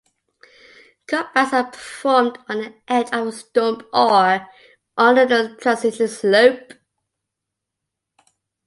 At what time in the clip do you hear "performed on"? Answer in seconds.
1.69-2.57